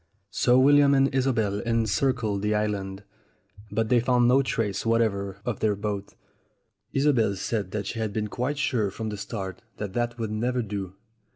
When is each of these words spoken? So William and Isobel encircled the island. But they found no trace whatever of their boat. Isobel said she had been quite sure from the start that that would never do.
So 0.31 0.57
William 0.57 0.95
and 0.95 1.13
Isobel 1.13 1.59
encircled 1.59 2.41
the 2.41 2.55
island. 2.55 3.03
But 3.69 3.89
they 3.89 3.99
found 3.99 4.27
no 4.27 4.41
trace 4.41 4.83
whatever 4.83 5.37
of 5.45 5.59
their 5.59 5.75
boat. 5.75 6.15
Isobel 6.91 7.35
said 7.35 7.85
she 7.85 7.99
had 7.99 8.11
been 8.11 8.27
quite 8.27 8.57
sure 8.57 8.89
from 8.89 9.09
the 9.09 9.15
start 9.17 9.61
that 9.77 9.93
that 9.93 10.17
would 10.17 10.31
never 10.31 10.63
do. 10.63 10.95